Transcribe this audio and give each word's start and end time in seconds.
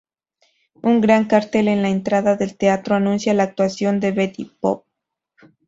Un 0.81 0.99
gran 0.99 1.25
cartel 1.27 1.67
en 1.67 1.83
la 1.83 1.89
entrada 1.89 2.35
del 2.35 2.57
teatro 2.57 2.95
anuncia 2.95 3.35
la 3.35 3.43
actuación 3.43 3.99
de 3.99 4.11
Betty 4.11 4.51
Boop. 4.59 4.83